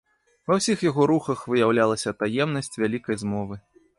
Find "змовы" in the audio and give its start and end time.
3.23-3.55